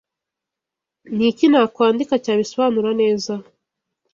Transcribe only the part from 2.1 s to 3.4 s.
cyabisobanura neza